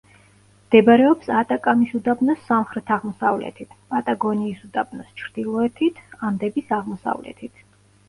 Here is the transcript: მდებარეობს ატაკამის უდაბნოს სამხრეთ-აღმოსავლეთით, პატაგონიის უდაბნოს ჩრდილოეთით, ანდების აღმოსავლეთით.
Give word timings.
მდებარეობს 0.61 1.29
ატაკამის 1.41 1.91
უდაბნოს 1.99 2.41
სამხრეთ-აღმოსავლეთით, 2.47 3.77
პატაგონიის 3.93 4.67
უდაბნოს 4.71 5.15
ჩრდილოეთით, 5.23 6.05
ანდების 6.33 6.79
აღმოსავლეთით. 6.83 7.67